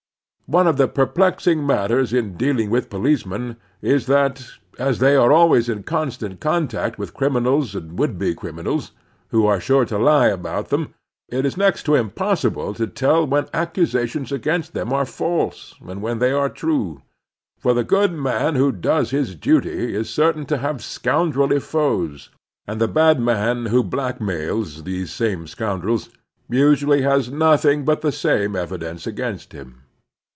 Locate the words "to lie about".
9.85-10.67